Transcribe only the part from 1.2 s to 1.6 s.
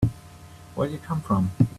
from?